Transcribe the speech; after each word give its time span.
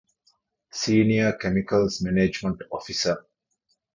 ސީނިއަރ 0.79 1.33
ކެމިކަލްސް 1.41 1.97
މެނޭޖްމަންޓް 2.03 2.61
އޮފިސަރ 2.71 3.17